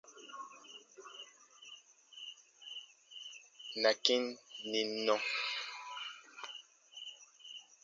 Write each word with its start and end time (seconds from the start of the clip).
Na 3.81 3.91
kĩ 4.03 4.15
n 4.21 4.25
nim 4.71 4.89
nɔ. 5.05 5.15